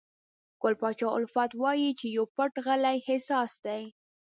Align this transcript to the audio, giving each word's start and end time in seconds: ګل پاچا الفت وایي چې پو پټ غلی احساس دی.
ګل 0.61 0.73
پاچا 0.81 1.07
الفت 1.17 1.51
وایي 1.61 1.89
چې 1.99 2.07
پو 2.17 2.23
پټ 2.35 2.51
غلی 2.65 2.97
احساس 3.09 3.53
دی. 3.65 3.83